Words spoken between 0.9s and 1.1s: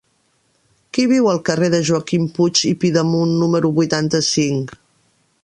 Qui